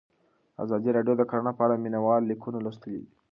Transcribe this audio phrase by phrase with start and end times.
[0.63, 2.95] ازادي راډیو د کرهنه په اړه د مینه والو لیکونه لوستي.